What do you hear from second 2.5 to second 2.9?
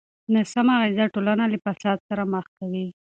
کوي.